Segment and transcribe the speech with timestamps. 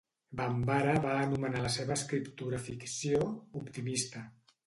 [0.39, 3.23] Bambara va anomenar la seva escriptura ficció
[3.63, 4.27] "optimista".